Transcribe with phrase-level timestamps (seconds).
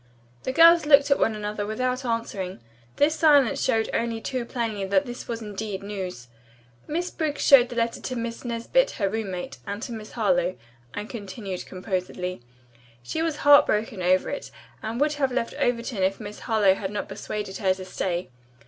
[0.45, 2.59] The girls looked at one another without answering.
[2.95, 6.27] This silence showed only too plainly that this was indeed news.
[6.87, 10.55] "Miss Briggs showed the letter to Miss Nesbit, her roommate, and to Miss Harlowe,"
[10.95, 12.41] Anne continued composedly.
[13.03, 14.49] "She was heartbroken over it
[14.81, 18.31] and would have left Overton if Miss Harlowe had not persuaded her to stay.